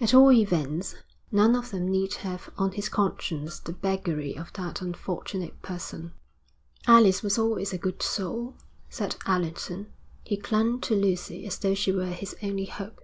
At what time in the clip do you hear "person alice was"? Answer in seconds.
5.62-7.38